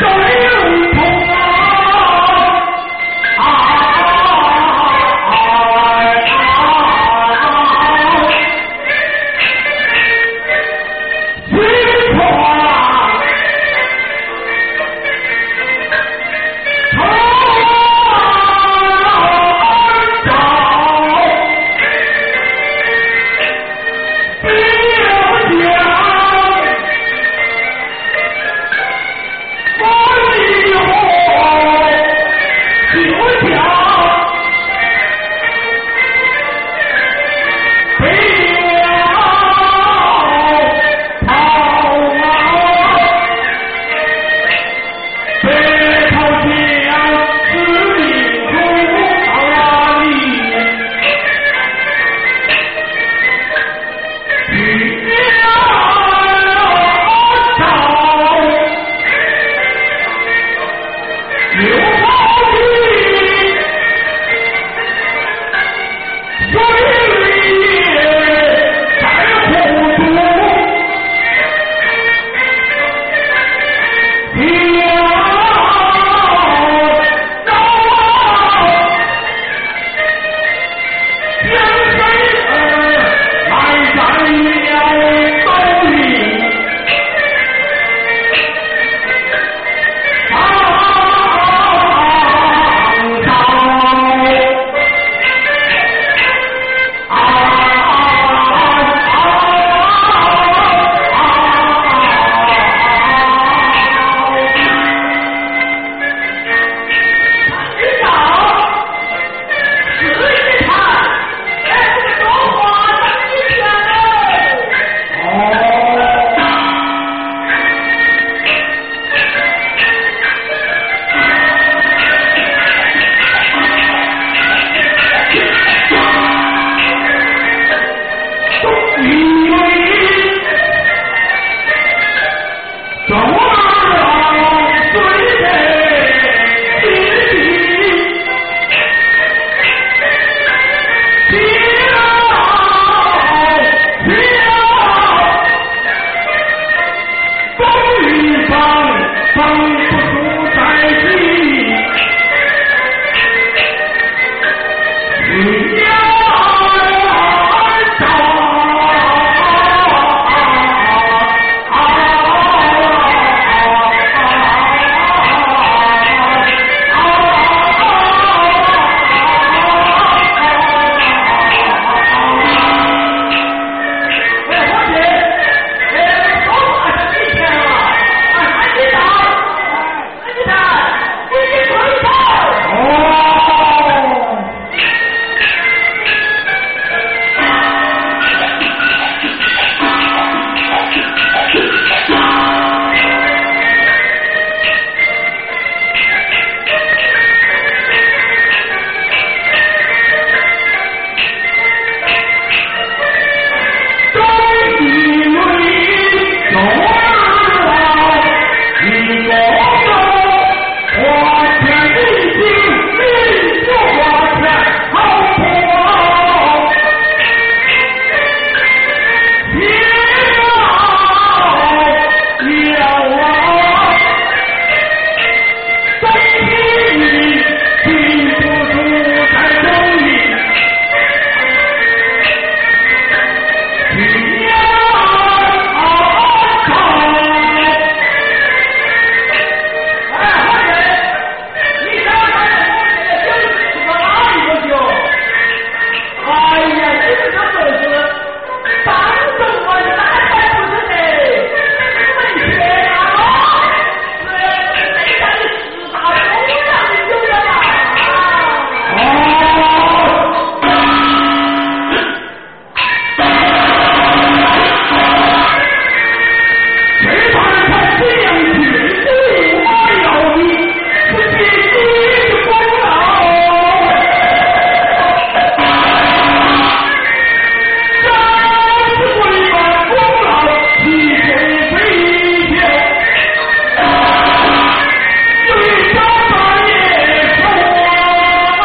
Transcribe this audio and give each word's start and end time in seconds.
Sorry! 0.00 0.49